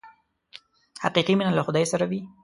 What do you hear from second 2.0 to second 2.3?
وي.